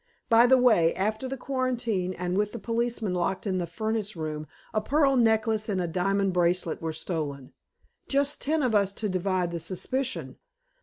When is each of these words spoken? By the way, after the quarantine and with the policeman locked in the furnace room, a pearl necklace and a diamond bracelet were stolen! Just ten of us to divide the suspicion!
By 0.29 0.47
the 0.47 0.57
way, 0.57 0.95
after 0.95 1.27
the 1.27 1.37
quarantine 1.37 2.13
and 2.15 2.35
with 2.35 2.53
the 2.53 2.57
policeman 2.57 3.13
locked 3.13 3.45
in 3.45 3.59
the 3.59 3.67
furnace 3.67 4.15
room, 4.15 4.47
a 4.73 4.81
pearl 4.81 5.15
necklace 5.15 5.69
and 5.69 5.79
a 5.79 5.85
diamond 5.85 6.33
bracelet 6.33 6.81
were 6.81 6.91
stolen! 6.91 7.53
Just 8.07 8.41
ten 8.41 8.63
of 8.63 8.73
us 8.73 8.93
to 8.93 9.07
divide 9.09 9.51
the 9.51 9.59
suspicion! 9.59 10.37